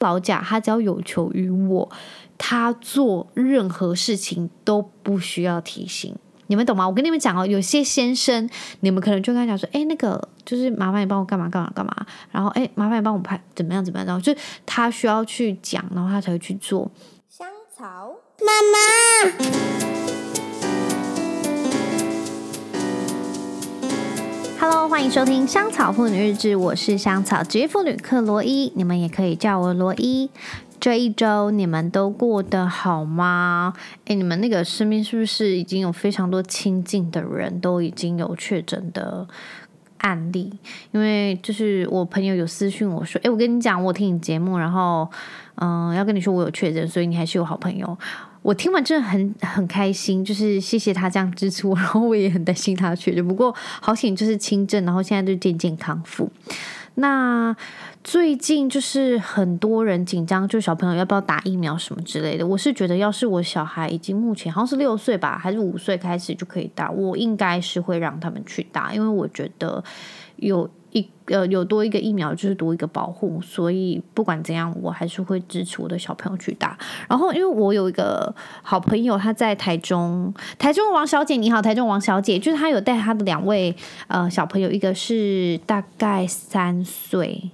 [0.00, 1.88] 老贾他只要有求于我，
[2.36, 6.14] 他做任何事情都不需要提醒。
[6.46, 6.88] 你们懂吗？
[6.88, 8.50] 我跟你们讲哦，有些先生，
[8.80, 11.94] 你们可能就跟他讲说，哎，那个就是麻烦你帮我干嘛干嘛干嘛，
[12.32, 14.34] 然后哎，麻烦你帮我拍怎么样怎么样，然后就
[14.66, 16.90] 他需要去讲，然后他才会去做。
[17.28, 20.09] 香草妈妈
[24.60, 30.28] ，Hello，欢迎收听香草妇女日志，我是香草职业妇女克罗伊，你们也可以叫我罗伊。
[30.78, 33.72] 这一周你们都过得好吗？
[34.04, 39.26] 诶，你们那个身边是不是已经有非常多亲近的人都已经有确诊的
[39.96, 40.52] 案例？
[40.92, 45.10] 因为就是我朋友有私讯我说，诶，我跟你讲，我听你节目，然后
[45.54, 47.96] 嗯，要跟你说我有确诊，所以你还是有好朋友。
[48.42, 56.30] 我听完真的很很开心，就是谢谢他这样支持我，然后我也很担心他确诊，不过好险就是轻症，然后现在就渐渐康复。
[56.94, 57.54] 那
[58.02, 62.46] 最近就是很多人紧张，就小朋友要不要打疫苗什么之类的。
[62.46, 69.82] 我是觉得，要是我小孩已经目前好像是六岁吧，还是五岁开始就可以打，我应该是会让他们去打，因为我觉得
[70.36, 76.76] 有一呃有多一个疫苗就是多一个保护，所以不管怎样，我还是会支持我的小朋友去打。
[77.08, 83.74] 然后，因为我有一个好朋友，他在台中，台中王小姐你好，台中王小姐，就是他有带他的两位
[84.08, 87.50] 呃小朋友，一个是大概三岁。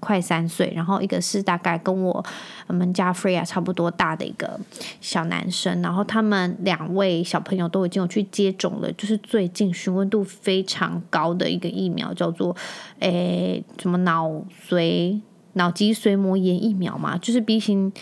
[0.00, 2.24] 快三岁，然后一个是大概跟我
[2.66, 4.58] 我们家 Freya 差不多大的一个
[5.00, 12.56] 小男生，然后他们两位小朋友都已经有去接种了，就是最近询问度非常高的一个疫苗，叫做
[12.98, 14.28] 诶什么脑
[14.68, 15.20] 髓
[15.52, 17.92] 脑脊髓膜炎疫苗嘛，就是 B 型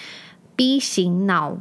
[0.56, 1.58] B 型脑。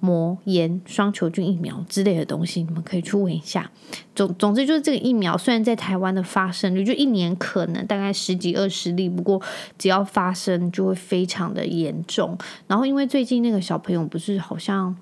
[0.00, 3.70] 膜炎双球菌疫苗之类的东西，你们可以去问一下。
[4.14, 9.40] 总总之就是这个疫苗，虽然在台湾的发生率就一年可能大概十几二十例，不过
[9.76, 12.36] 只要发生就会非常的严重。
[12.66, 14.96] 然后因为最近那个小朋友不是好像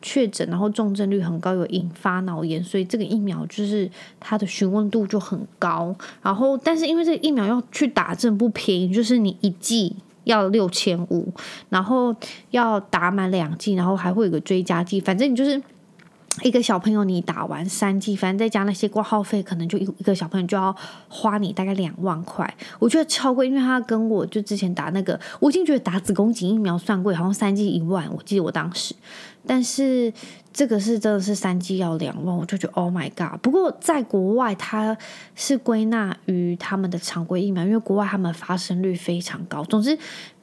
[0.00, 5.94] 确诊，然后重症率很高，有引发脑炎，所以这个疫苗就是它的询问度就很高。
[6.22, 9.96] 然后但是因为这个疫苗要去打，针不便宜，就是你一剂。
[10.28, 11.32] 要六千五，
[11.70, 12.14] 然后
[12.50, 15.00] 要打满两剂，然后还会有个追加剂。
[15.00, 15.60] 反正你就是
[16.42, 20.76] 一个小朋友，你打完三剂，反正再加那些挂号费，可能就一一个小朋友就要
[21.08, 22.54] 花你大概两万块。
[22.78, 28.94] 我觉得超贵，因为他跟我就之前打那个，我已经觉得打子宫颈疫苗算贵，好像三剂一万，我记得我当时。
[29.46, 30.12] 但是
[30.52, 33.40] 这个是真的是三剂要两万，我就觉得 Oh my God！
[33.40, 34.96] 不过在国外，它
[35.34, 39.64] 是归纳于他们的常规疫苗，因为国外他们发生率非常高。
[39.64, 39.96] 总之，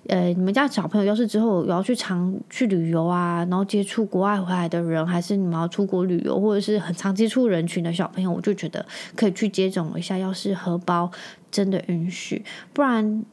[0.08, 8.86] 呃，你们家小朋友要是之后有要去常去旅游啊，然后接触国外回来的人，还是你们要出国旅游，或者是很常接触人群的小朋友，我就觉得
[9.16, 10.18] 可以去接种一下。
[10.18, 11.12] 要是荷包
[11.52, 13.24] 真的允许，不然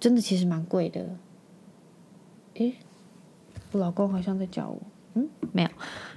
[0.00, 1.06] 真的其实蛮贵的。
[2.54, 2.74] 诶，
[3.78, 4.78] 老公好像在叫我。
[5.14, 5.68] 嗯，没有。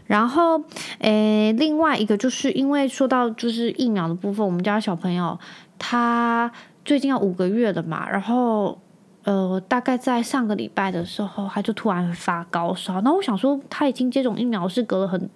[0.06, 0.62] 然后，
[1.00, 5.40] 诶，另外一个就是因为说到就是疫苗的部分，我们家小朋友
[5.80, 6.52] 他
[6.84, 8.78] 最近要五个月了嘛，然后
[9.24, 13.00] 呃，大概在上个礼拜的时候，他就突然发高烧。
[13.02, 15.30] 那我想说，他已经接种疫苗是隔了很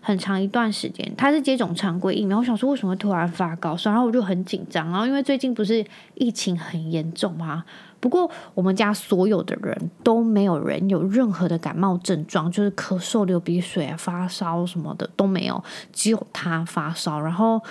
[0.00, 2.38] 很长一段时间，他是接种常规疫苗。
[2.38, 3.90] 我想说，为什么会突然发高烧？
[3.90, 4.90] 然后我就很紧张。
[4.90, 7.64] 然后因为最近不是疫情很严重吗？
[8.02, 17.20] 不过，我们家所有的人都没有人有任何的感冒症状，就是咳嗽、流鼻水、发烧什么的都没有，只有他发烧。
[17.20, 17.62] 然后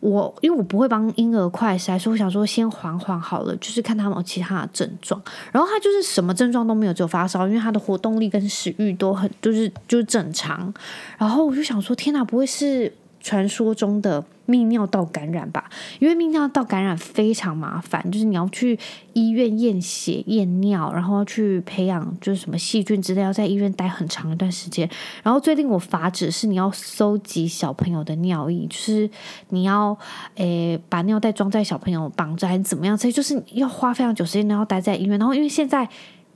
[0.00, 5.18] 我因为我不会帮婴儿快筛，所以我想说先缓缓好了，就是看他们有其他的症状。
[5.50, 10.70] 然后他就是什么症状都没有，只有发烧，因为他的活动力跟食欲都很就是就是正常。
[11.16, 12.92] 然后我就想说，天哪，不会是
[13.28, 14.24] 传说中的？
[14.48, 15.68] 泌尿道感染吧，
[15.98, 18.78] 因为泌尿道感染非常麻烦，就是你要去
[19.12, 24.88] 医院验血验尿，然后要去培养就是什么细菌之类，要在医院待很长一段时间。
[25.22, 29.10] 然后最令我发指是你要搜集小朋友的尿液，就是
[29.50, 29.94] 你要
[30.36, 35.18] 诶把尿袋装在小朋友绑着还是怎么样，所以就是要花非常久时间，然后待在医院。
[35.18, 35.86] 然后因为现在。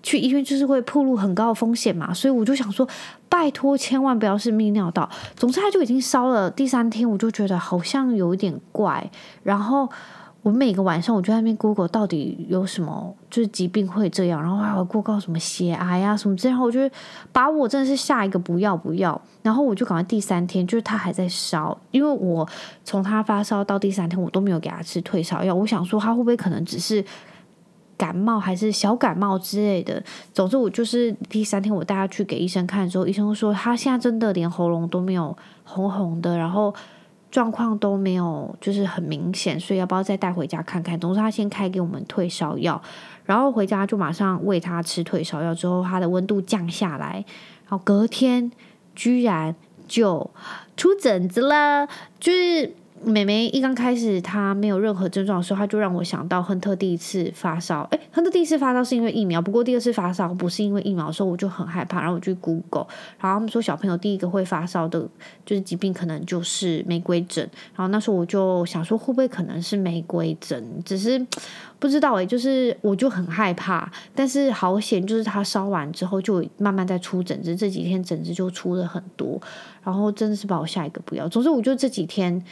[0.03, 2.87] 去医院就是会暴露很高的风险嘛，所以我就想说，
[3.29, 5.09] 拜托千万不要是泌尿道。
[5.37, 9.09] 总之他就已经烧了第三天，我就觉得好像有一点怪。
[9.45, 9.89] 然后
[10.43, 16.81] 我每个晚上我就在那边 Google 到底有什么就是疾病会这样，然后还有 Google 什么血癌啊什么之类，然后我就
[17.31, 19.21] 把我真的是下一个不要不要。
[19.43, 22.49] 然后我就赶快第三天，就是他还在烧，因为我
[22.83, 27.05] 从他发烧到第三天我都没有给他吃退烧药，我想说他会不会可能只是。
[28.03, 30.03] 感冒还是小感冒之类的，
[30.35, 36.75] 总之我就是第三天我带他去给医生看的时候，医生说他现在真的连喉咙都没有红红的，然后
[37.31, 40.99] 状况都没有就是很明显，所以要不要再带回家看看？
[40.99, 42.83] 总之他先开给我们退烧药，
[43.25, 47.25] 然后回家就马上喂他吃退烧药，之后他的温度降下来，
[47.69, 48.51] 然后隔天
[48.97, 49.55] 居然
[49.87, 50.29] 就
[50.77, 51.87] 出疹子了，
[52.19, 52.75] 就是。
[53.05, 57.87] 妹妹一刚开始，她没有任何症状的时候，她就让我想到亨特第一次发烧。
[57.91, 62.01] 诶，亨特第一次发烧是因为疫苗，不过第二次发烧不是因为疫苗的时候，我就很害怕。
[62.01, 62.87] 然后我去 Google，
[63.19, 65.01] 然后他们说小朋友第一个会发烧的，
[65.45, 67.43] 就是疾病可能就是玫瑰疹。
[67.75, 70.65] 然后那时候我就想说，会不会可能是玫瑰疹？
[70.85, 71.25] 只是
[71.79, 73.91] 不知道诶，就是我就很害怕。
[74.15, 79.41] 但是好险，就是他烧完之后就慢慢在出疹子，这几天疹子就出了很多。
[79.83, 81.29] 然后真的是把我吓一个不要。
[81.29, 82.43] 总之，我就这几天。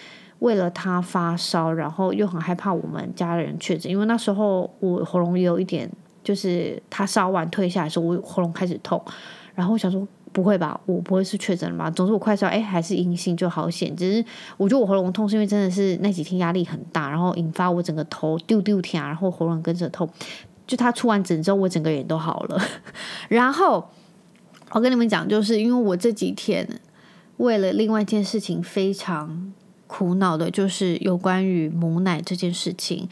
[0.40, 5.86] 为了他发烧，然后又很害怕我们家人确诊，因为那时候我喉咙有一点，
[6.24, 8.98] 就是他烧完退下来的时候，我喉咙开始痛，
[9.54, 11.90] 然后我想说不会吧，我不会是确诊了吧？
[11.90, 13.94] 总之我快烧，哎，还是阴性就好险。
[13.94, 14.24] 只是
[14.56, 20.08] 我觉得我喉咙痛是因为真的是那几天压力很大，然后引发我整个头丢丢疼，然后喉咙跟着痛。
[20.66, 22.58] 就他出完诊之后，我整个人都好了。
[23.28, 23.86] 然后
[24.70, 26.66] 我跟你们讲，就是因为我这几天
[27.40, 29.52] 为了另外一件事情非常。
[29.92, 33.08] 苦恼的就是有关于母奶这件事情，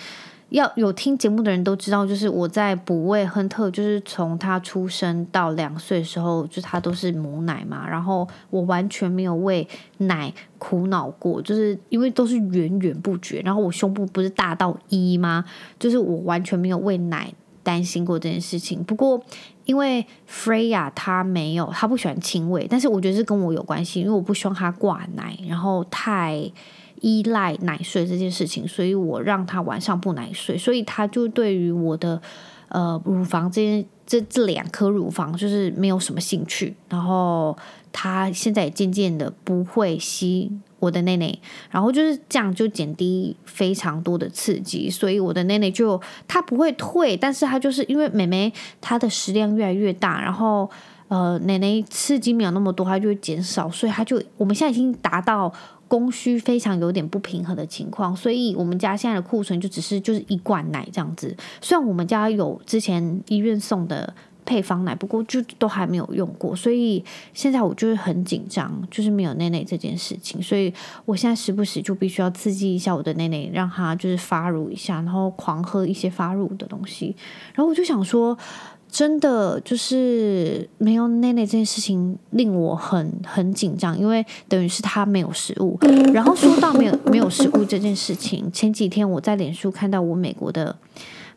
[0.50, 9.66] 要有听节目的人都知道，就是我在哺喂亨特，就是从他出生到两岁的时候，就他都是母奶嘛，然后我完全没有为
[9.96, 15.44] 奶苦恼过，就是因为都是源源不绝，然后我胸部不是大到一吗？
[15.80, 17.34] 就是我完全没有为奶
[17.64, 18.84] 担心过这件事情。
[18.84, 19.20] 不过
[19.68, 26.50] 因为 Freya 他没有，他不喜欢亲喂，但是我觉得是跟我有关系，因为我不希望他挂奶，然后太
[27.02, 32.18] 依赖奶睡这件事情，所以我让他晚上不奶睡，所以他就对于我的
[32.68, 37.54] 呃乳房这这这两颗乳房就是没有什么兴趣，然后
[38.00, 40.52] 他现在也渐渐的不会吸。
[40.80, 41.36] 我的内内，
[41.72, 50.70] 然后就是这样，就减低非常多的刺激，所以我的内内就它不会退，但是它就是因为妹妹她的食量越来越大，然后
[51.08, 55.52] 呃奶奶刺激没有那么多，它就会减少，所以它就我们现在已经达到
[55.88, 64.14] 供需非常有点不平衡的情况，所以我们家现在的库存就只是就是一罐奶这样子，虽然我们家有之前医院送的。
[64.48, 67.04] 配方奶，不过就都还没有用过，所以
[67.34, 70.72] 现在我就是很紧张，就是没有内内这件事情，所以
[71.04, 77.14] 我现在时不时就必须要刺激一下我的内内，让它就是发乳一下，然后狂喝一些发乳的东西。
[77.52, 78.34] 然后我就想说，
[78.90, 85.78] 真的就是没有内内这件事情令我很很紧张，因为等于是他没有食物。
[86.14, 90.74] 然后说到没有没有食物这件事情，前几天我在脸书看到我美国的。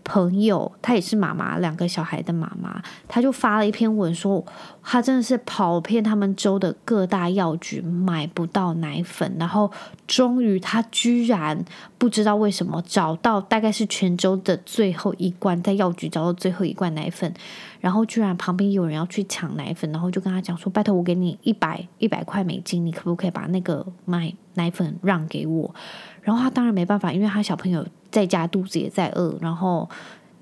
[0.03, 4.45] 朋友，她也是妈妈，两个小孩的妈妈，她就发了一篇文说，
[4.81, 9.71] 她真的是跑遍他们州的各大药局买不到奶粉，然后
[10.07, 11.63] 终于她居然
[11.97, 17.33] 不知道为什么找到，大概是全州的最后一罐，在药局找到最后一罐奶粉，
[17.79, 25.73] 然后居然旁边有人要去抢奶粉，然后就跟他讲说，拜托我给你一百一百块美金，你可不可以把那个买奶粉让给我？
[26.21, 27.85] 然后他当然没办法，因为他小朋友。
[28.11, 29.89] 在家肚子也在饿，然后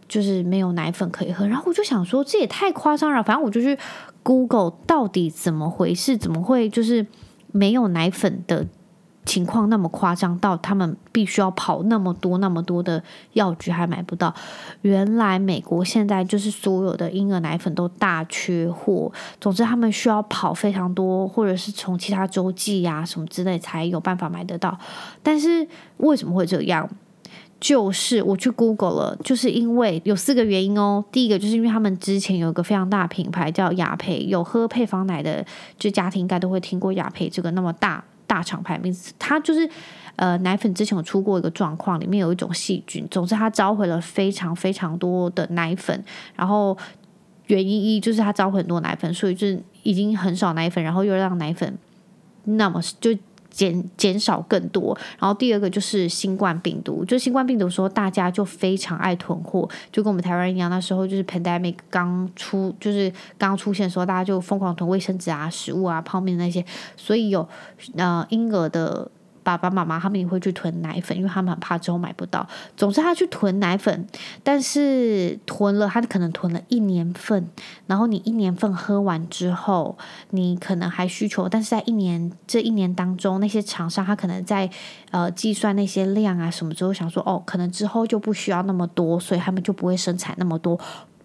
[0.07, 3.21] 就是没有奶粉可以喝，然后我就想说，这也太夸张了。
[3.21, 3.77] 反正我就去
[4.23, 7.05] Google 到底怎么回事，怎么会就是
[7.51, 8.65] 没有奶粉的
[9.25, 14.33] 情况那么夸张到他们必须要跑那么多那么多的药局还买不到？
[14.81, 24.75] 原来美国现在就是所有的婴儿奶粉都大缺货，总之他们需要跑非常多，或者是从其他州寄呀什么之类才有办法买得到。
[25.21, 25.67] 但是
[25.97, 26.89] 为什么会这样？
[27.59, 31.03] 就是我去 Google 了，就是因为有四个原因哦。
[31.11, 35.45] 第一个就是因为他们之前有一个非常大品牌叫雅培，有喝配方奶的
[35.77, 39.13] 就家庭应该都会听过雅培这个那么大大厂牌名字。
[39.19, 39.69] 它就是
[40.15, 46.01] 呃奶粉之前有出过一个状况，里面有一种细菌，总之它召回了非常非常多的奶粉。
[46.35, 46.77] 然后
[47.47, 51.77] 原因一就是它召回很多奶粉，所以就是已经很少奶粉，然后又让奶粉
[52.45, 53.13] 那么就。
[53.59, 66.63] 减减少更多，然后第二个就是新冠病毒，就新冠病毒时候，大家就非常爱囤货，就跟我们台湾一样，那时候就是 pandemic 刚出，就是刚出现的时候，大家就疯狂囤卫生纸啊、食物啊、泡面那些，
[66.95, 67.45] 所以有
[67.97, 69.11] 呃婴儿的。
[69.57, 72.47] 爸爸妈妈他们也会去囤奶粉，因为他们很怕之后买不到。
[72.75, 74.07] 总之，他去囤奶粉，
[74.43, 77.47] 但是囤了，他可能囤了一年份。
[77.87, 79.97] 然后你一年份喝完之后，
[80.29, 84.69] 你可能还需求，但是在一年这一年当中，那些厂商他可能在
[85.11, 90.79] 呃计算那些量啊什么之后，想说哦，可能之后就不需要那么多，所以他们就不会生产那么多。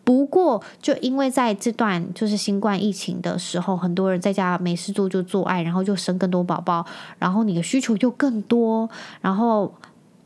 [0.05, 6.85] 不过，就因为在这段就是新冠疫情的时候，很多人在家没事做就做爱，然后就生更多宝宝，
[7.19, 8.89] 然后你的需求就更多。
[9.23, 9.75] 然后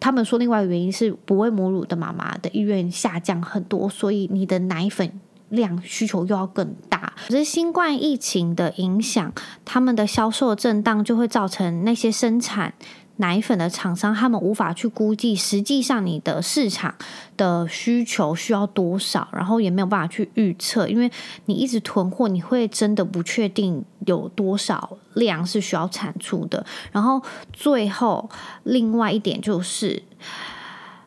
[0.00, 5.20] 他们说，另外原因是不喂母乳的妈妈的意愿下降很多，所以你的奶粉
[5.50, 7.12] 量需求又要更大。
[7.28, 9.32] 可是新冠疫情的影响，
[9.64, 12.74] 他们的销售震荡就会造成那些生产。
[13.18, 16.94] 奶粉的厂商，他们无法去估计实际上你的市场
[17.36, 21.10] 的需求需要多少，然后也没有办法去预测，因为
[21.44, 26.64] 你一直囤货，你会真的不确定有多少量是需要产出的。
[26.90, 27.22] 然后
[27.52, 28.28] 最后
[28.64, 30.02] 另外一点就是，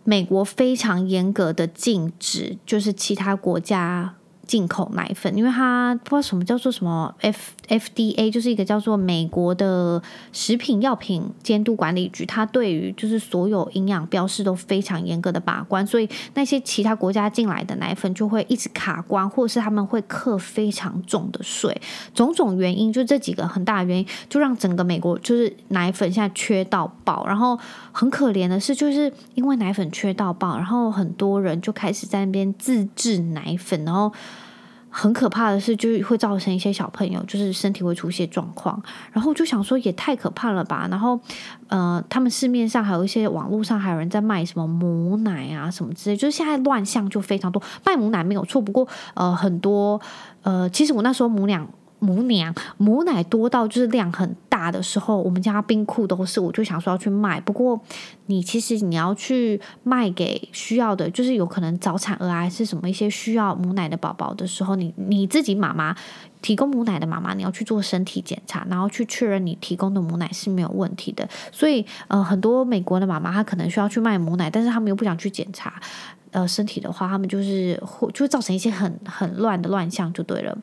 [0.03, 4.15] 美国非常严格的禁止，就是其他国家。
[4.47, 21.81] 进口奶粉，因为它不知道什么叫做什么 F FDA，就是一个叫做美国的食品药品监督管理局，它对于就是所有营养标示都非常严格的把关，所以那些其他国家进来的奶粉就会一直卡关，或者是他们会课非常重的税，
[22.13, 27.57] 种种原因，就这几个很大的原因，就让整个美国就是奶粉现在缺到爆，然后
[27.93, 34.11] 很可怜的是，就是因为奶粉缺到爆，然后很多人就开始在那边自制奶粉，然后。
[34.91, 38.79] 很可怕的是，就是会造成一些小朋友就是身体会出现状况，
[39.13, 40.87] 然后就想说也太可怕了吧。
[40.91, 41.17] 然后，
[41.69, 47.63] 呃，他们市面上还有一些网络上还有人在卖什么母奶啊什么之类，就是现在乱象就非常多。
[47.85, 49.99] 卖母奶没有错，不过呃很多
[50.43, 51.65] 呃，其实我那时候母奶。
[52.01, 57.39] 母娘母奶多到就是量很大的时候，我们家冰库都是，我就想说要去卖。
[57.39, 57.79] 不过
[58.25, 65.95] 你其实你要去卖给需要的，就是有可能早产儿还是什么一些需要母奶的宝宝的时候，你你自己妈妈
[66.41, 71.29] 提供母奶的妈妈，你要去做身体检查，然后去确认你提供的母奶是没有问题的。
[71.51, 75.79] 所以呃，很多美国的妈妈她可能需要去卖母奶，但是他们又不想去检查
[76.31, 80.57] 呃身体的话，他们就是会就会造成一些很很乱的乱象，就对了。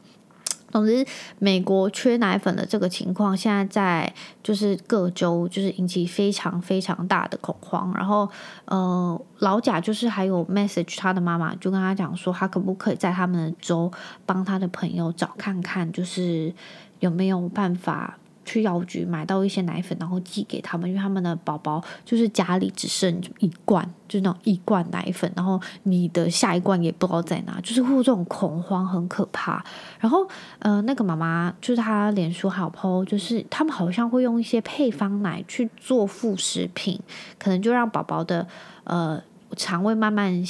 [0.70, 1.04] 总之，
[1.38, 7.92] 美国缺奶粉的这个情况，现在在就是各州就是引起非常非常大的恐慌。
[7.94, 8.28] 然后，
[8.66, 13.90] 呃，老贾就是还有 message 他的妈妈就跟他讲说，他可不可以在他们的州
[14.26, 16.52] 帮他的朋友找看看，就是
[17.00, 18.18] 有没有办法。
[18.48, 29.62] 去药局买到一些奶粉，然后寄给他们，因为他们的宝宝就是家里只剩一罐，就是那种一罐奶粉，然后你的下一罐也不知道在哪，就是会有这种恐慌，很可怕。
[30.00, 30.26] 然后，
[30.60, 36.98] 呃，那个妈妈就是她脸书好 po，就是他们好像会用一些配方奶去做副食品，
[37.38, 38.46] 可能就让宝宝的
[38.84, 39.22] 呃
[39.56, 40.42] 肠胃慢慢。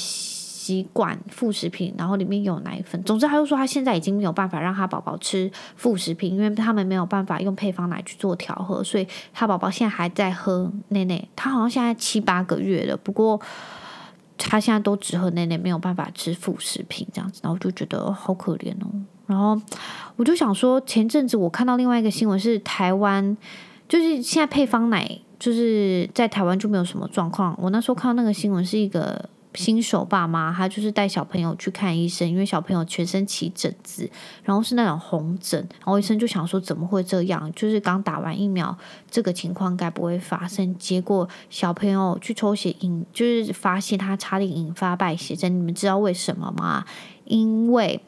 [0.69, 3.03] 习惯副食品，然后里面有奶粉。
[3.05, 11.27] 总之，他就说他现在已经没有办法让他宝宝吃副食品，因为他们没有办法用配方奶去做调和，所以他宝宝现在还在喝奶奶。
[11.35, 13.41] 他好像现在七八个月了，不过
[14.37, 17.41] 他现在都只喝奶奶，没有办法吃副食品这样子。
[17.43, 18.93] 然后就觉得好可怜哦。
[19.27, 19.59] 然后
[20.17, 23.35] 我就想说，前阵子我看到另外一个新闻是台湾，
[23.89, 27.59] 就是现在配方奶就是在台湾就没有什么状况。
[27.59, 29.31] 我那时候看到那个新闻是一个。
[29.59, 34.09] 新手爸妈，他就是带小朋友去看医生，因为小朋友全身起疹子，
[34.45, 37.53] 然后是那种红疹，然后医生就想说怎么会这样？
[37.55, 38.77] 就是刚打完疫苗，
[39.11, 40.77] 这个情况该不会发生。
[40.79, 45.53] 结果小朋友去抽血引，就是发现他差点引发败血症。
[45.53, 46.85] 你们知道为什么吗？
[47.25, 48.01] 因为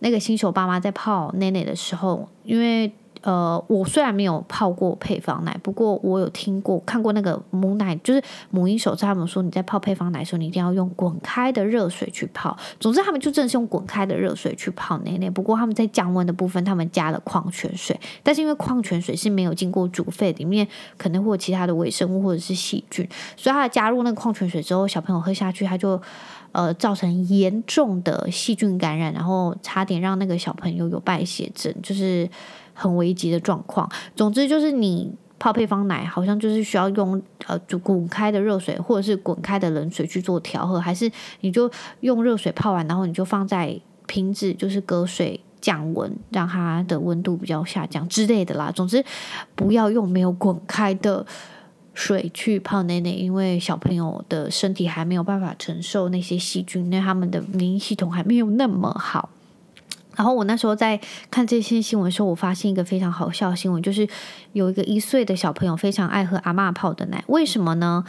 [0.00, 2.92] 那个新手爸妈在泡奶奶的时候，因为。
[3.22, 12.56] 呃，我虽然没有泡过配方奶，不过我有听过、看过那个母奶，就是母婴手册，他们说你在泡配方奶的时候，你一定要用滚开的热水去泡。
[12.80, 15.30] 总之，他们就真的是用滚开的热水去泡奶奶。
[15.30, 26.00] 不过他们在降温的部分，他们加了矿泉水，但是因为矿泉水是没有经过煮沸，里面可能会有其他的微生物或者是细菌，所以他加入那个矿泉水之后，小朋友喝下去，他就
[26.50, 32.28] 呃造成严重的细菌感染，然后差点让那个小朋友 有败血症，就是。
[32.74, 33.90] 很危急的状况。
[34.14, 41.10] 总之就是你泡配方奶，好像就是需要用呃滚开的热水或者是滚开的冷水去做调和，还是
[41.40, 43.76] 你就用热水泡完，然后你就放在
[44.06, 48.70] 瓶子，就是隔水降温，让它的温度比较下降之类的啦。
[48.70, 49.04] 总之
[49.56, 51.26] 不要用没有滚开的
[51.94, 59.28] 水去泡奶奶，因为小朋友的身体还没有办法承受那些细菌，那他们的免疫系统还没有那么好。
[60.16, 61.00] 然后我那时候在
[61.30, 64.06] 看这些新闻的时候，我发现一个非常好笑的新闻，就是
[64.52, 68.04] 有一个一岁的小朋友非常爱喝阿嬷泡的奶，为什么呢？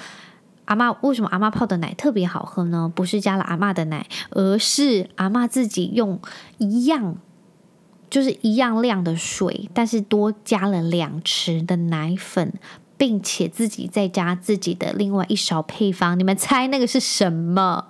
[0.65, 2.91] 阿嬷为什么阿嬷泡的奶特别好喝呢？
[2.95, 6.21] 不是加了阿嬷的奶，而是阿嬷自己用
[6.57, 7.17] 一样，
[8.09, 12.53] 就是一样量的水，但是多加了两匙的奶粉，
[12.95, 16.17] 并且自己再加自己的另外一勺配方。
[16.17, 17.87] 你们猜那个是什么？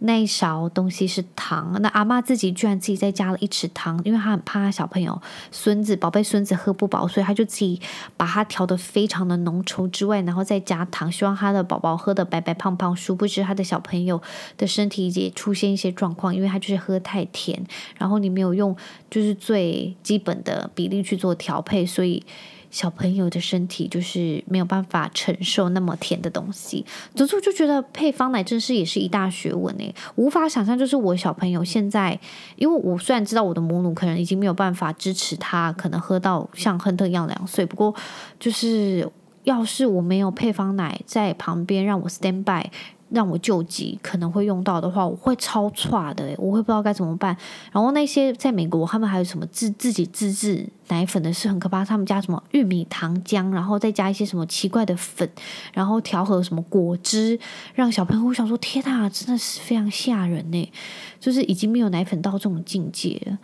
[0.00, 7.80] 那一勺东西是糖，那阿嬷自己居然自己再加了一匙糖，因为她很怕小朋友孙子宝贝孙子喝不饱，所以她就自己
[8.16, 12.94] 把它调得非常的浓稠之外，然后再加糖，希望她的宝宝喝得白白胖胖。
[12.94, 14.20] 殊不知她的小朋友
[14.58, 17.64] 的身体也出现一些状况，因为他就是喝太甜，
[17.96, 18.76] 然后你没有用
[19.10, 22.22] 就是最基本的比例去做调配，所以。
[22.70, 32.18] 小朋友的身体就是没有办法承受那么甜的东西，总之我就觉得配方奶真是也是一大学问诶，无法想象就是我小朋友现在，
[32.56, 37.94] 因为我虽然知道我的母乳可能已经没有办法支持他，可能喝到像亨特一样两岁，不过
[38.38, 39.08] 就是
[39.44, 42.68] 要是我没有配方奶在旁边让我 stand by。
[43.10, 47.36] 让我救急可能会用到的话，我会超差的，我会不知道该怎么办。
[47.70, 55.28] 然后那些在美国，他们还有什么自自己自制奶粉的是很可怕，他们加什么玉米糖浆，然后再加一些什么奇怪的粉，
[55.72, 57.38] 然后调和什么果汁，
[57.74, 60.72] 让小朋友我想说天哪，真的是非常吓人呢，
[61.20, 63.38] 就是已经没有奶粉到这种境界了。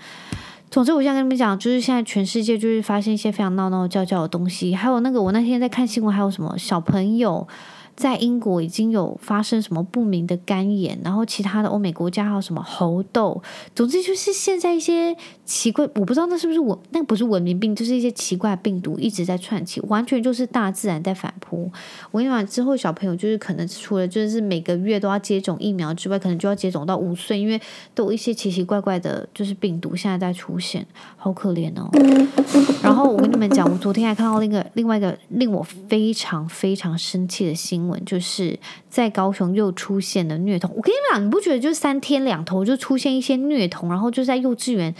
[0.70, 7.46] 总之，我现在跟你们讲，就是现在全世界就是发现一些非常闹闹叫叫的东西，还有那个我那天在看新闻，还有什么小朋友。
[7.94, 13.42] 在英国已经有发生什么不明的肝炎，然后其他的欧美国家还有什么猴痘，
[13.74, 21.70] 总之就是现在一些奇怪，我不知道那是不是我那个不是文明病，就是一些奇怪病毒一直在串起，完全就是大自然在反扑。
[22.10, 27.60] 我跟你讲，之后小朋友就是可能除了就是每个月都要接种疫苗之外，可能就要接种到五岁，因为
[27.94, 31.90] 都有一些奇奇怪怪的，就是病毒现在在出现，好可怜哦。
[32.82, 38.02] 然后我跟你们讲，我昨天还看到另一个另外一个令我非常非常生气的新闻。
[38.04, 38.58] 就是
[38.88, 44.94] 在高雄又出现了虐童，我跟你讲，你不觉得就三天两头就出现一些虐童，然后就在幼稚园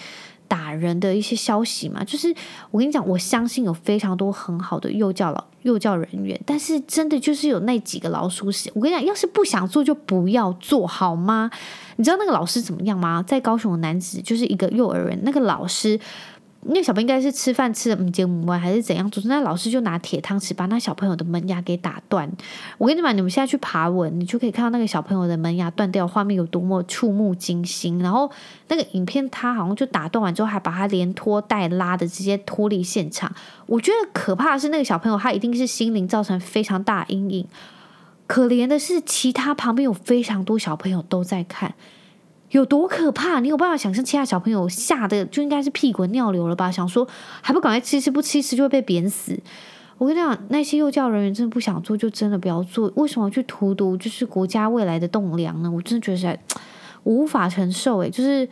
[0.46, 2.04] 打人的一些消息嘛？
[2.04, 2.34] 就是
[2.70, 8.70] 我跟你讲，我相信有非常多很好的幼教老幼教人员，但是真的就是有那几个老鼠屎。
[8.74, 11.50] 我跟你讲，要是不想做就不要做好吗？
[11.96, 13.22] 你知道那个老师怎么样吗？
[13.26, 15.98] 在高雄的男子就是一个幼儿园，那个老师。
[16.64, 19.10] 那小朋友应该是吃饭吃的不精不还是怎样？
[19.10, 22.30] 总之，那老师就拿铁汤匙把那小朋友的门牙给打断。
[22.78, 27.98] 我跟你们，你们现在去爬文，你就可以看到那个小朋友的门牙断掉，画面有多么触目惊心。
[27.98, 28.30] 然后
[28.68, 33.34] 那个影片，他好像就打断完之后，还把他连拖带拉的直接脱离现场。
[33.66, 37.46] 我觉得可怕的是那个小朋友，他一定是心灵造成非常大阴影。
[38.28, 41.74] 可怜的是，其他旁边有非常多小朋友都在看。
[42.52, 43.40] 有多可怕？
[43.40, 46.70] 你有办法想象其他小朋友吓得就应该是屁滚尿流了吧？
[46.70, 47.06] 想说
[47.40, 49.38] 还不赶快吃吃，不吃吃就会被扁死。
[49.98, 52.90] 我跟你讲，那些幼教人员真的不想做，就真的不要做。
[52.96, 55.70] 为什么去荼毒就是国家未来的栋梁呢？
[55.70, 56.38] 我真的觉得
[57.04, 57.98] 无法承受。
[57.98, 58.48] 诶，就是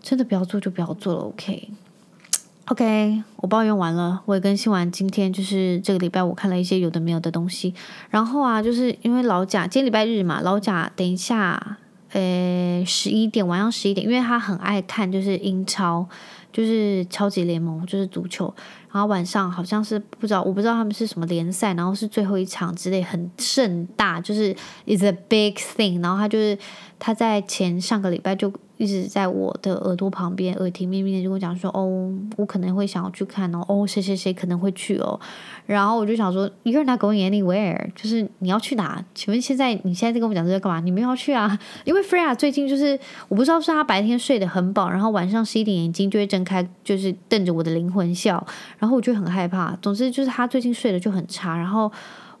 [0.00, 1.20] 真的不要做就不要做了。
[1.20, 7.74] OK，OK，、我抱怨完了，我也更新完今天就是这个礼拜我看了一些有的没有的东西。
[8.10, 11.78] 然后啊，就是因为老贾今天礼拜日嘛，老贾等一下。
[12.14, 16.08] 呃，十一点，晚上十一点，因为他很爱看，就是英超，
[16.52, 18.54] 就是超级联盟，就是足球。
[18.92, 24.54] 然后晚上好像是不知道，我不知道他们是什么联赛，然后是最后一场之类，很盛大，就是
[24.86, 26.00] is a big thing。
[26.00, 26.56] 然后他就是
[27.04, 28.50] 他在前上个礼拜就。
[28.76, 35.18] 一直在我的耳朵旁边，耳提面命的就跟我讲说：“哦，我可能会想要去看哦，哦，谁谁谁可能会去哦。”
[35.64, 39.02] 然后我就想说：“You're not going anywhere，就是你要去哪？
[39.14, 40.80] 请问现在你现在在跟我讲这个干嘛？
[40.80, 41.56] 你没有要去啊？
[41.86, 48.44] 因为 Freya 最近就是我不知道是他白天睡得很饱，然后晚上十一点眼睛就会睁开，就是瞪着我的灵魂笑，
[48.80, 49.78] 然后我就很害怕。
[49.80, 51.90] 总之就是他最近睡得就很差，然后。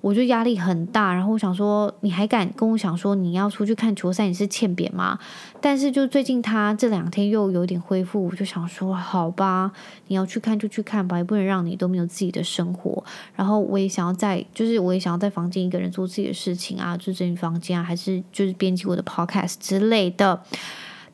[0.04, 5.18] 我就压力很大，然后我想说，你还敢跟我想说你要出去看球赛，你是欠扁吗？
[5.62, 9.72] 但是就最近他这两天又有点恢复，我就想说，好吧，
[10.08, 13.02] 你要去看就去看吧，也不能让你都没有自己的生活。
[13.34, 20.42] 然后我也想要在，就是我也想要在房间一个人做自己的事情啊，就整理房间啊，还是就是编辑我的 podcast 之类的。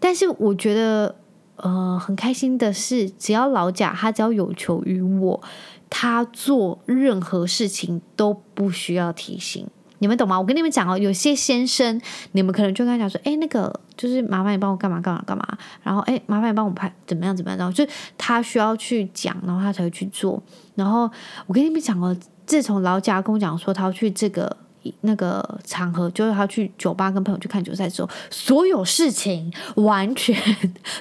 [0.00, 1.14] 但是我觉得，
[1.54, 5.40] 呃，很开心的是，只要老贾他只要有求于我。
[5.90, 9.66] 他做任何事情都不需要提醒，
[9.98, 10.38] 你们懂吗？
[10.40, 12.00] 我跟你们讲哦，有些先生，
[12.32, 17.84] 你们可能就跟他讲说，哎，那个就是麻烦你帮我干嘛干嘛干嘛，然后哎，麻烦你帮我拍怎么样怎么样，然后就
[18.16, 20.42] 他需要去讲，然后他才会去做。
[20.76, 21.10] 然后
[21.46, 24.56] 我跟你们讲哦，自从老贾跟我讲说他要去这个。
[25.02, 30.36] 那个场合就是他去酒吧跟朋友去看球赛的时候，所有事情完全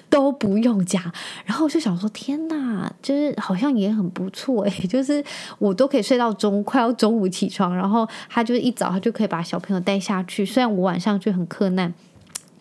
[0.09, 1.01] 都不用讲。
[1.45, 5.23] 然后我就想说，天哪，就是好像也很不错诶， 就是
[5.57, 10.45] 我都可以睡到中快要中午起床，然后他就是一早他就可以把小朋友带下去。
[10.45, 11.93] 虽然我晚上就很困难，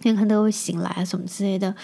[0.02, 1.74] 因为他都会醒来啊什么之类的。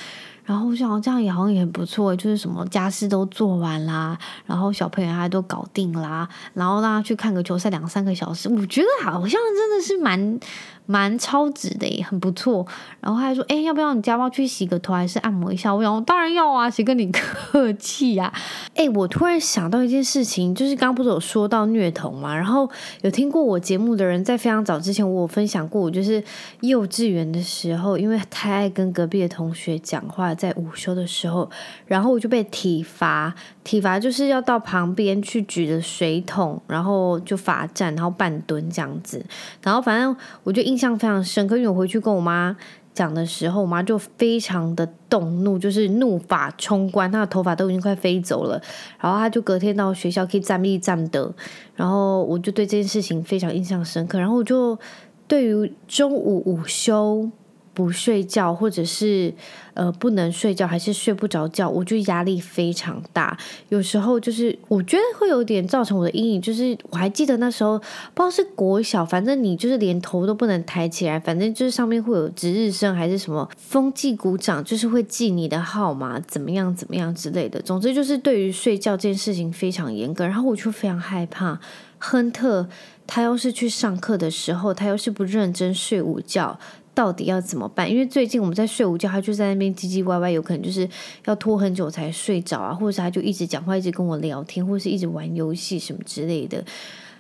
[0.45, 10.39] 然后我想这样也好像也很不错，就是什么家事都做完啦，然后小朋友还都搞定啦，然后大家去看个球赛两三个小时，我觉得好像真的是蛮。
[10.87, 12.67] 蛮超值的耶，很不错。
[13.01, 18.33] 然后他还说：“哎，要不要你家猫去洗个头，还是按摩一下？”我想，当然要啊，谁跟你客气呀？
[18.75, 22.35] 哎，我突然想到一件事情，就是刚刚不是有说到虐童嘛？
[22.35, 22.69] 然后
[23.03, 26.23] 有听过我节目的人，在非常早之前，我有分享过，我就是
[26.61, 31.49] 幼稚园的时候，因为太爱跟隔壁的同学讲话，在午休的时候，
[31.87, 33.35] 然后我就被体罚。
[33.65, 39.25] 体罚就是要到旁边去举着水桶，然后就罚站，然后半蹲这样子。
[39.63, 42.55] 然后反正我就印象非常深刻，因为我回去跟我妈
[42.93, 48.61] 讲的时候，我妈就非常的动怒，就是怒发冲冠，她的头发都已经快飞走了。
[49.01, 51.33] 然后她就隔天到学校可以站立站的。
[51.75, 54.19] 然后我就对这件事情非常印象深刻。
[54.19, 54.79] 然后我就
[55.27, 57.31] 对于中午午休。
[57.75, 59.35] 不睡觉，或者是
[59.75, 63.37] 呃不能睡觉，还是睡不着觉，我就压力非常大。
[63.69, 66.41] 有时候就是我觉得会有点造成我的阴影。
[66.41, 77.61] 就是我还记得那时候，不知道是国小，反正你就是连头都不能抬起来，反正就是上面会有值日生还是什么风纪股长，就是会记你的号码，怎么样怎么样之类的。
[77.63, 80.25] 总之就是对于睡觉这件事情非常严格。
[80.25, 81.59] 然后我就非常害怕
[81.99, 82.69] 亨特，
[83.07, 86.59] 他要是去上课的时候，他要是不认真睡午觉。
[86.95, 87.91] 到底要怎么办？
[87.91, 90.89] 因为最近我们在睡午觉，他就在那边唧唧歪歪，有可能就是
[91.25, 96.65] 要拖很久才睡着啊，或者是他就一直讲话，一直跟我聊天，或者是一直玩游戏什么之类的。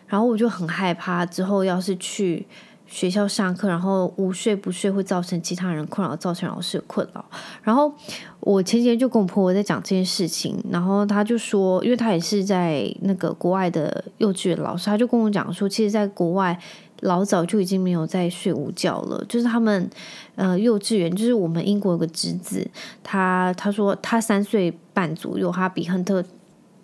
[0.06, 2.46] 然后我就很害怕，之后要是去
[2.87, 7.24] 学校上课，然后午睡不睡，会造成其他人困扰，造成老师困扰。
[7.62, 7.92] 然后
[8.38, 16.56] 我前几天就跟我婆婆在讲这件事情，然后她就说，因为她也是在那个国外的幼稚园老师，她就跟我讲说，其实在国外。
[17.00, 19.90] 老早就已经没有在睡午觉了，就是他们，
[20.37, 22.66] 呃，幼稚园，就是我们英国有个侄子，
[23.02, 26.24] 他他说他三岁半左右，他比亨特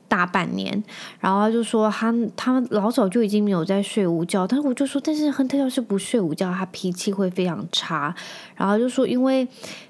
[0.09, 0.83] 大半年，
[1.21, 8.15] 然后他就说他他老早就已经没有在睡午觉，但是我就说，但是亨特要是不睡午觉，他脾气会非常差，
[8.57, 9.47] 然后就说因为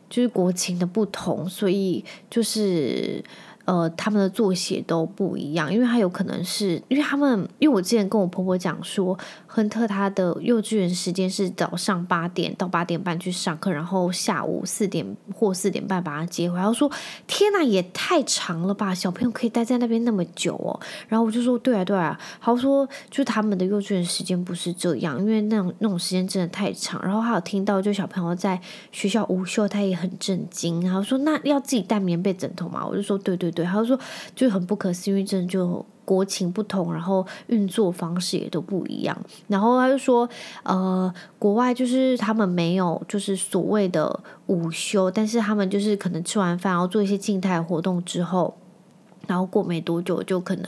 [0.08, 3.24] 就是国情的不同，所以就是。
[3.70, 16.66] 呃，他们的作息都不一样，因为他有可能是因为他们，因为我之前跟我婆婆讲说，亨特他的幼稚园时间是早上八点到八点半去上课，然后下午四点或四点半把他接回来。
[16.66, 16.90] 我说
[17.28, 18.92] ：“天哪，也太长了吧！
[18.92, 30.82] 小朋友可以待在那边那么久哦。”然后我就说：“对啊，对啊。”他说：“就他们的幼稚园时间不是这样，因为那种那种时间真的太长。”然后还有听到，就小朋友在学校午休，他也很震惊。
[30.82, 33.98] 然后说：“那要自己带棉被枕头吗？”我就说：“对对对。”对，他就说
[34.34, 39.16] 就很不可思议，因为真的就国情不同，然后运作方式也都不一样。
[39.48, 40.26] 然后他就说，
[40.62, 48.56] 呃，国外就是他们没有就是所谓的午休，但是他们就是可能吃完饭，然后做一些静态活动之后，
[49.26, 50.66] 然后过没多久就可能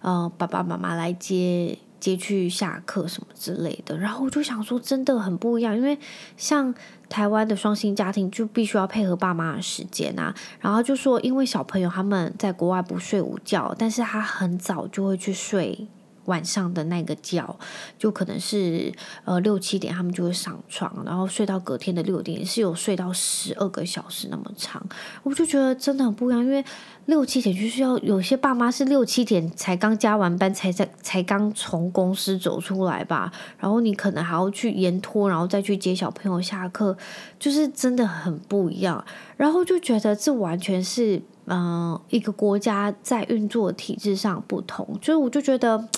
[0.00, 1.76] 呃爸爸妈妈来接。
[2.02, 5.96] 接去下课什么之类的，然后我就想说，真的很不一样，因为
[6.36, 6.74] 像
[7.08, 10.34] 台湾的双薪家庭就必须要配合爸妈的时间啊。
[10.58, 15.86] 然后就说，因为小朋友他们在国外不睡午觉，但是他很早就会去睡。
[16.26, 17.58] 晚上的那个觉，
[17.98, 18.92] 就可能是
[19.24, 24.80] 呃六七点，他们就会上床，然后睡到隔天的六点，是有睡到十二个小时那么长。
[25.24, 26.64] 我就觉得真的很不一样，因为
[27.06, 36.96] 六七点就是要有些爸妈是六七点才刚加完班，才在才刚从公司走出来吧，然后你可能还要去延拖，然后再去接小朋友下课，
[37.38, 39.04] 就是真的很不一样。
[39.36, 41.22] 然后就觉得这完全是。
[41.46, 45.88] 嗯，一个国家在运作体制上不同，所以我就觉得，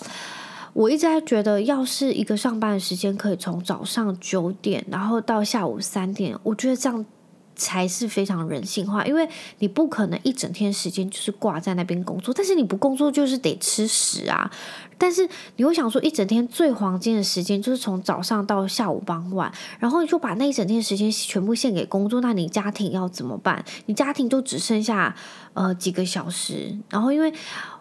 [0.73, 7.05] 我一直在觉得，要是一个上班的时间可以从早上九点，然后到下午三点，我觉得这样。
[7.57, 14.51] 才是非常人性化，因为你不可能一整天时间就是挂在那边工作，但是你不工作就是得吃屎啊！
[14.99, 23.65] 但是你会想说，一整天最黄金的时间就是从早上到下午傍晚，然后你就把那一整天时间全部献给工作，那你家庭要怎么办？
[23.87, 25.15] 你家庭就只剩下
[25.53, 27.33] 呃几个小时，然后因为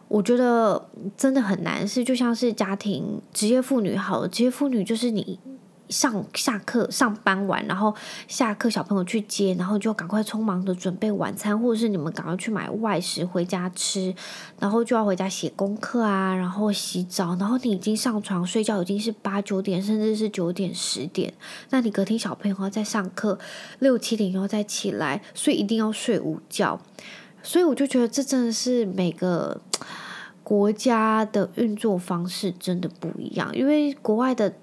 [0.07, 5.39] 我觉得真的很难，是就像是家庭职业妇女好了，职业妇女就是你。
[5.93, 7.93] 上下课上班完，然后
[8.27, 14.13] 下课小朋友去接，然后就赶快匆忙的准备晚餐，或者是你们赶快去买外食回家吃，
[14.59, 21.31] 然后就要回家写功课啊，然后洗澡，然后你已经上床睡觉已经是八九点，甚至是九点十点，
[21.69, 23.37] 那你隔天小朋友要再上课，
[23.77, 26.81] 六七点又要再起来，所以一定要睡午觉，
[27.43, 29.61] 所以我就觉得这真的是每个
[30.43, 34.55] 国家的运作方式真的不一样，因为国外的。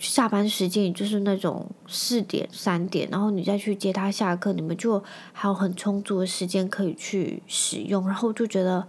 [0.00, 5.00] 下班时间也就是那种四点三点，然后你再去接他下课，你们就
[5.32, 8.86] 还有很充足的时间可以去使用，然后就觉得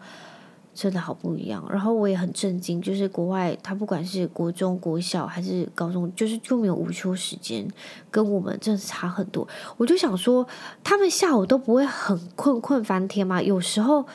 [0.74, 1.64] 真的好不一样。
[1.70, 7.68] 然后我也很震惊，就是国外他不管是国中国小还是高中，就是就没有午休时间，
[8.10, 9.46] 跟我们真的差很多。
[9.76, 10.48] 我就想说，
[10.82, 13.42] 他们下午都不会很困困翻天吗？
[13.42, 14.06] 有时候。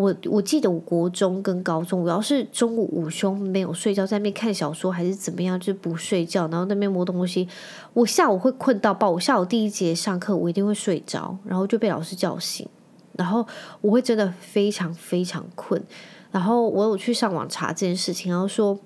[0.00, 7.46] 我我记得我国中跟高中，我要是中午午休没有睡觉，在那边看小说还是怎么样，就不睡觉，然后那边摸东西，
[7.92, 9.10] 我下午会困到爆。
[9.10, 12.66] 我下午第一节上课，我一定会睡着，然后就被老师叫醒，
[13.12, 13.46] 然后
[13.82, 15.82] 我会真的非常非常困。
[16.30, 18.78] 然后我有去上网查这件事情，然后说。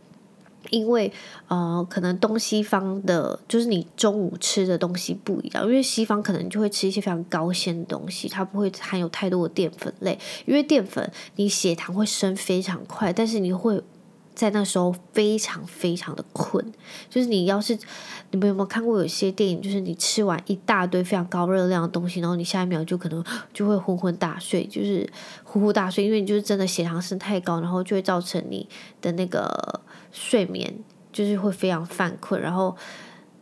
[0.70, 1.12] 因为
[1.48, 5.64] 呃，可能东西方的，就是你中午吃的东西不一样。
[5.64, 10.18] 因为西方可能就会吃一些非常高纤的东西，它不会含有太多的淀粉类。
[10.46, 13.82] 因为淀粉你血糖会升非常快，但是你会
[14.34, 16.64] 在那时候非常非常的困。
[17.08, 17.78] 就是你要是
[18.30, 25.08] 你们有没有看过有些电影，就是你吃完一大堆非常高热量的东西，然后你下一秒就可能就会昏昏大睡，就是
[25.42, 28.68] 呼呼大睡，因为你就是真的血糖升太高，然后就会造成你
[29.00, 29.80] 的那个。
[30.16, 30.72] 睡眠
[31.12, 32.76] 就是会非常犯困，然后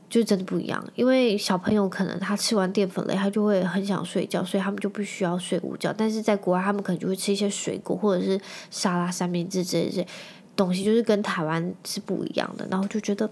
[0.08, 0.82] 就真的不一样。
[0.94, 5.92] 因为小朋友可能他吃完淀粉类，他就会很想睡觉，所以他们就不需要睡午觉。
[5.92, 10.06] 但是在国外，他们可能就会吃一些水果或者是沙拉、三明治这些
[10.54, 12.66] 东西，就是跟台湾是不一样的。
[12.70, 13.28] 然后就觉得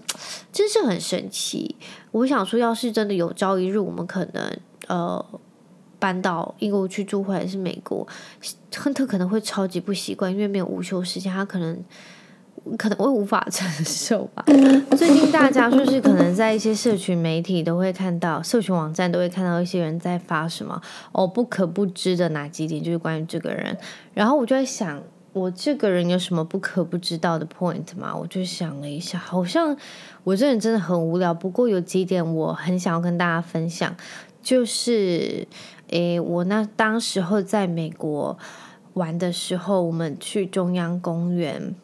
[0.51, 1.75] 真是很神奇。
[2.11, 4.57] 我想说，要是真的有朝一日，我们可能
[4.87, 5.25] 呃
[5.99, 8.07] 搬到英国去住，或者是美国，
[8.75, 11.83] 亨特可能会超级不习惯，因为没有午休时间，他可能。
[12.77, 14.45] 可能会无法 承受吧。
[14.95, 20.79] 最近大家就是可能在一些社群媒体都会看到，社群网站都会看到一些人在发什么
[21.11, 23.75] 哦，不可不知的哪几点，就是关于这个人。
[24.13, 25.01] 然后我就在想，
[25.33, 28.15] 我这个人有什么不可不知道的 point 吗？
[28.15, 29.75] 我就想了一下，好像
[30.23, 31.33] 我这人真的很无聊。
[31.33, 33.95] 不过有几点我很想要跟大家分享，
[34.41, 35.47] 就是
[35.87, 38.37] 诶，我那当时候在美国
[38.93, 41.75] 玩的时候，我们去中央公园。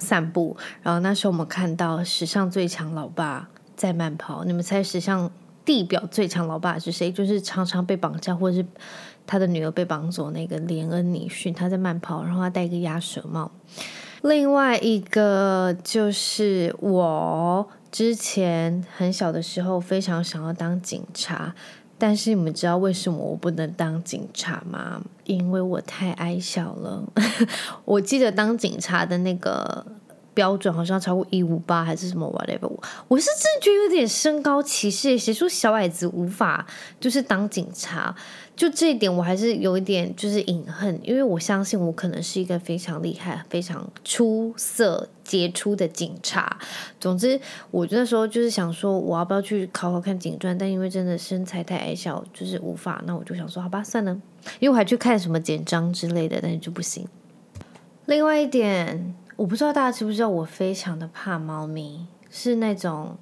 [0.00, 4.42] 散步，然后那时候我们看到史上最强老爸在慢跑。
[4.42, 5.30] 你们猜史上
[5.64, 7.10] 地表最强老爸是谁？
[7.12, 8.66] 就是常常被绑架，或者是
[9.26, 13.50] 他的女儿被绑走那个连恩尼逊，他在慢跑，然后他戴一个鸭舌帽。
[14.22, 21.54] 另外一个就是我之前很小的时候非常想要当警察。
[21.98, 25.00] 但是你们知道为什么我不能当警察吗？
[25.22, 27.04] 因为我太矮小了。
[27.86, 29.86] 我记得当警察的那个
[30.34, 32.70] 标准好像超过一五八还是什么 whatever。
[33.08, 36.66] 我是真觉得有点身高歧视，谁说小矮子无法
[37.00, 38.14] 就是当警察？
[38.54, 46.58] 就这一点，我还是有一点就是隐恨，因为我相信我可能是一个非常厉害、非常出色、杰出的警察。
[47.00, 47.40] 总之，
[47.70, 50.56] 我那时候就是想说，我要不要去考考看警专？
[50.56, 53.02] 但因为真的身材太矮小，就是无法。
[53.06, 54.12] 那我就想说，好吧，算了。
[54.60, 57.08] 因为我还去看什么简章之类的，但是就不行。
[58.04, 63.16] 另外一点，我不知道大家知不知道，我非常的怕猫咪，是那种。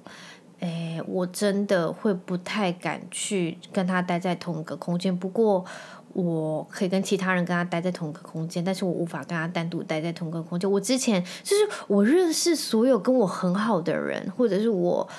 [0.59, 5.17] 诶，我真的会不太敢去跟他待在同一个空间。
[5.17, 5.65] 不过，
[6.13, 10.71] 我可以跟其他人跟他待在同一个空间，但是我无法跟他单独待在同一个空间。
[10.71, 15.09] 我之前就是我认识所有跟我很好的人，或者是我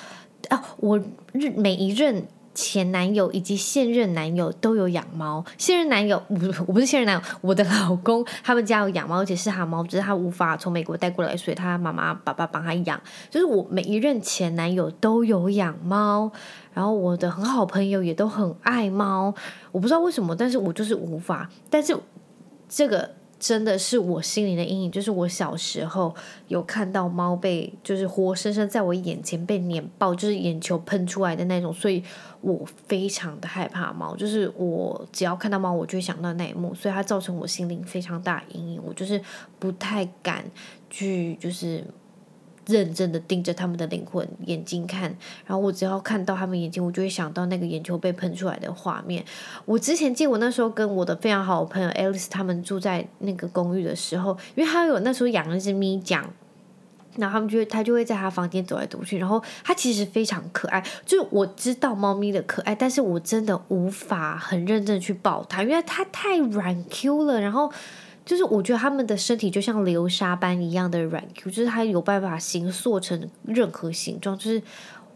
[0.47, 0.97] 啊，我
[1.33, 2.25] 认每一任。
[2.53, 5.43] 前男友以及现任男友都有养猫。
[5.57, 12.99] 现任男友，我不是，我不是现任男友，我的老公他们家有养猫，而且是他猫，只是他无法从美国带过来，所以他妈妈爸爸帮他养。
[13.29, 16.31] 就是我每一任前男友都有养猫，
[16.73, 19.33] 然后我的很好朋友也都很爱猫。
[19.71, 21.49] 我不知道为什么，但是我就是无法。
[21.69, 21.97] 但是
[22.69, 23.09] 这个。
[23.43, 26.15] 真的是我心里的阴影，就是我小时候
[26.47, 32.01] 有看到猫被，就是活生生在我眼前被碾爆，就是眼球喷出来的那种，所以
[32.39, 39.21] 我非常的害怕猫，就是我只要看到猫，我就会想到那一幕，所以它造成我心灵非常大阴影，我就是
[39.59, 40.45] 不太敢
[40.89, 41.83] 去，就是。
[42.65, 45.03] 认真的盯着他们的灵魂眼睛看，
[45.45, 49.23] 然后我只要看到他们眼睛，我就会想到那个眼球被喷出来的画面。
[49.65, 56.27] 我之前记我那时候跟我的非常好的朋友 Alice 他们住在那个公寓的时候，因为他有那时候养了一只咪酱，
[57.17, 60.83] 然后他们就会他就会在他房间走来走去，然后他其实非常可爱。
[61.05, 67.71] 就是我知道猫咪的可爱，但是我真的无法很认真去抱它，因为它太软 Q 了，然后。
[68.25, 74.61] 就是我觉得他们的身体就像流沙般一样的软 Q，就是它有办法形塑成任何形状，就是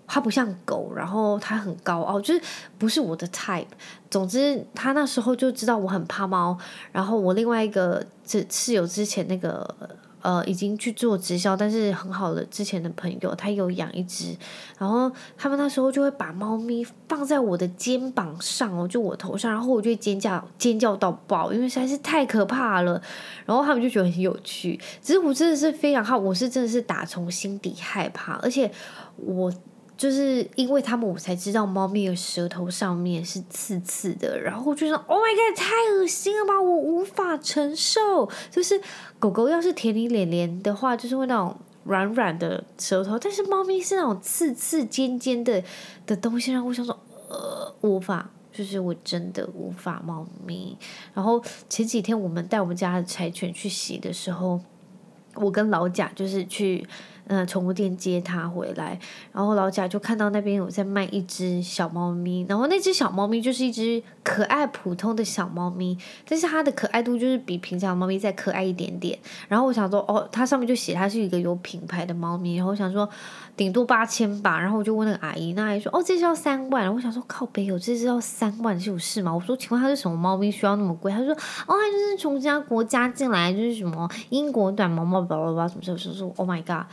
[0.06, 2.42] 它不像狗，然后它很高傲，就是
[2.78, 3.66] 不是我的 type。
[4.10, 6.58] 总之，他那时候就知道我很怕猫，
[6.92, 9.76] 然后我另外一个这室友之前那个
[10.22, 14.36] 呃，已经去做直销，但是很好的之前的朋友，他有养一只，
[14.78, 23.02] 然后他们那时候就会把猫咪放在我的肩膀上哦，就我头上，然后我就会尖叫尖叫到爆，因为实在是太可怕了。
[23.46, 28.72] 然后他们就觉得很有趣，只是我真的是非常害，我是真的是打从心底害怕，而且
[29.16, 29.54] 我。
[29.98, 38.80] 就是因为他们，我才知道猫咪的舌头上面是刺刺的，然后我就说：“Oh my god，太恶心了吧，我无法承受。”就是
[39.18, 45.64] 狗狗要是舔你脸脸的话，就是会那种软软的舌头，但是猫咪是那种刺刺尖尖的
[46.06, 46.96] 的东西，然后我想说
[47.28, 50.78] ：“呃，无法，就是我真的无法猫咪。”
[51.16, 54.62] 然后前几天我们带我们家柴犬去洗的时候，
[55.34, 56.88] 我跟老贾就是去。
[57.28, 58.98] 嗯，宠物店接它回来，
[59.34, 69.20] 然后老贾就看到那边有在卖一只小猫咪，然后那只小猫咪就是一只可爱普通的小猫咪，但是它的可爱度就是比平常的猫咪再可爱一点点。
[69.48, 73.08] 然后我想说，哦，它上面就写它是一个有品牌的猫咪，然后我想说
[73.58, 76.94] 顶多八千吧，然后我就问那个阿姨，那阿姨说，哦，这只要三万。
[76.94, 79.34] 我想说，靠北有这只要三万是有事吗？
[79.34, 81.12] 我说，请问它是什么猫咪需要那么贵？
[81.12, 81.38] 他说，哦，
[81.68, 86.86] 它就是从其他国家进来，就是什么英国短毛猫，巴拉巴拉什么什么什么，，Oh my god。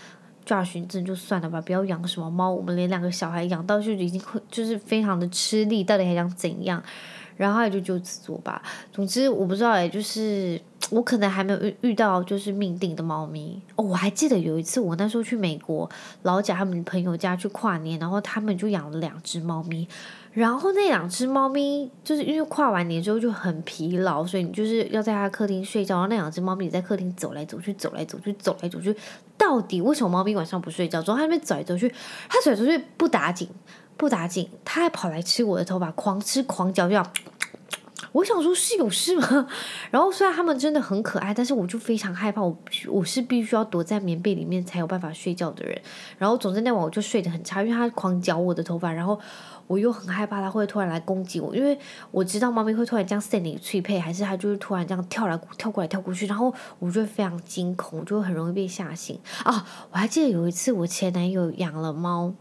[0.44, 2.50] 抓寻症就算了吧，不要养什么猫。
[2.50, 6.82] 我们连两个小孩养到就已经会就是非常的吃力，到底还想怎样？
[7.36, 8.60] 然后也就就此作罢。
[8.92, 13.84] 总之我不知道哎，就是 我可能还没有遇遇到就是命定的猫咪哦。
[13.84, 15.88] 我还记得有一次我那时候去美国
[16.22, 19.88] 老贾他们朋友家去跨年，然后他们就养了两只猫咪。
[20.32, 25.94] 然后那两只猫咪就是因为跨完年之后就很疲劳，所以你就是要在它客厅睡觉。
[25.94, 28.94] 然后那两只猫咪也在客厅走来走去，走来走去，走来走去。
[29.38, 31.00] 到底为什么猫咪晚上不睡觉？
[31.00, 31.88] 之后它那边走来走去，
[32.28, 33.48] 它走来走去不打紧，
[33.96, 37.06] 不打紧，它还跑来吃我的头发，狂吃狂嚼，这样。
[38.12, 39.48] 我想说，是有事吗？
[39.90, 42.40] 然后虽然他们真的很可爱，但是我就非常害怕。
[42.40, 42.56] 我
[42.88, 45.80] 我是必须要躲在棉被里面才有办法睡觉的人。
[46.16, 49.18] 然后总之那晚我就睡得很差，因为它狂嚼我的头发，然后
[49.66, 51.76] 我又很害怕它会突然来攻击我，因为
[52.12, 59.66] 我知道猫咪会突然这样塞你脆配，还是它就是突然这样跳来跳过来跳过去，然后我就非常惊恐，我就很容易被吓醒啊！
[59.90, 62.32] 我还记得有一次我前男友养了猫，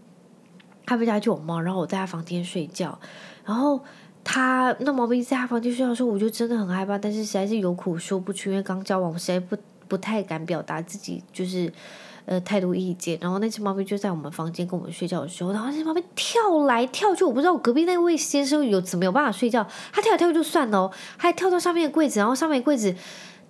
[0.85, 2.99] 他们家就有猫，然后我在他房间睡觉，
[3.45, 3.79] 然后。
[4.25, 9.57] 他那猫咪在他房间睡觉的时候，我就真的很害怕，但是实在是有苦说不出，因为刚交往，我实在不
[9.89, 11.69] 不太敢表达自己就是
[12.25, 13.17] 呃太多意见。
[13.19, 22.95] 然后那只猫咪就在我们房间跟我们睡觉的时候，然后那只猫咪跳来跳去，我不知道我隔壁那位先生有怎么有办法睡觉，他跳来跳去就算了，还跳到上面的柜子，然后上面柜子。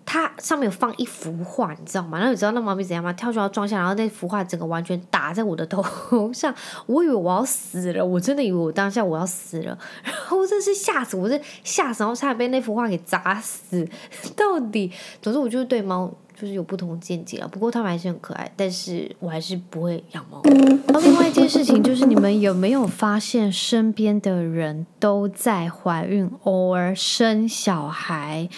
[0.05, 2.17] 它上面有放一幅画，你知道吗？
[2.17, 3.11] 然后你知道那猫咪怎样吗？
[3.13, 6.53] 跳出来撞下，然后那幅画整个完全打在我的头上，
[6.85, 13.87] 我以为我要死了，我真的以为我当下我要死了，然后我真是吓死，我是吓死，然后差点被那幅画给砸死。
[14.35, 17.47] 到底，总之我就是对猫就是有不同见解了。
[17.47, 20.41] 不过它们还是很可爱，但是我还是不会养猫。
[20.87, 28.49] 然后另外一件事情就是，你们有没有发现身边的人都在怀孕，偶尔生小孩？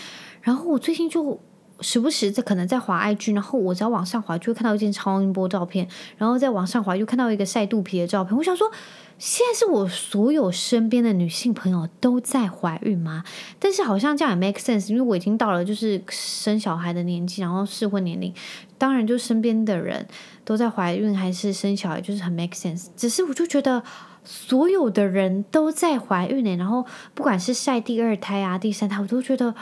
[0.46, 1.40] 然后我最近就
[1.82, 8.38] 时不时在可能在滑 IG，然后我只要往上滑就会看到一件超音波照片，然后再往上滑又看到一个晒肚皮的照片。
[8.38, 8.72] 我想说，
[9.18, 13.24] 现在是我所有身边的女性朋友都在怀孕吗？
[13.60, 18.32] 但是好像这样也 make sense，因为我已经到了就是生小孩的年纪，然后适婚年龄，
[18.78, 20.08] 当然就身边的人
[20.46, 22.86] 都在怀孕还是生小孩，就是很 make sense。
[22.96, 23.84] 只是我就觉得
[24.24, 29.54] 所有的人都在怀孕呢，然后不管是晒第二胎啊、第三胎，我都觉得。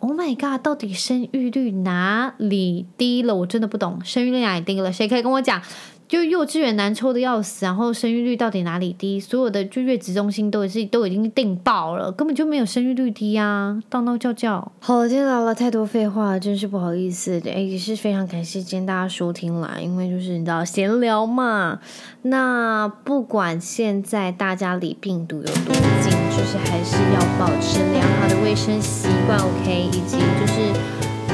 [0.00, 0.62] Oh my god！
[0.62, 3.34] 到底生育率哪里低了？
[3.34, 4.92] 我真的不懂，生育率哪里低了？
[4.92, 5.60] 谁可以跟我讲？
[6.08, 9.20] 就幼稚园难抽的要死，然后生育率到底哪里低？
[9.20, 13.78] 所有的就月子中心都是都已经订爆了，根本就没有生育率低啊！
[13.90, 14.72] 闹闹叫叫。
[14.80, 17.38] 好了，今天聊了太多废话，真是不好意思。
[17.44, 21.78] 哎，也是非常感谢今天大家收听啦，因为就是你知道闲聊嘛。
[22.22, 30.60] 那不管现在大家离病毒有多近，就是还是要保持良好的卫生习惯，OK，以及就是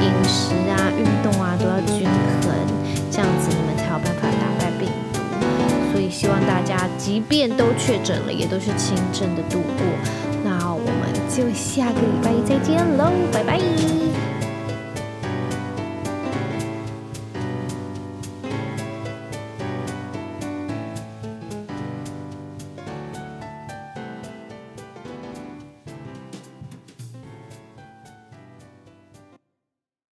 [0.01, 2.51] 饮食啊、运动啊都要均衡，
[3.09, 4.34] 这样子你们才有办法。
[6.15, 9.85] 希望大家，即便都确诊了，也都是轻症的度过。
[10.45, 14.24] 那我们就下个礼拜再见喽，拜拜。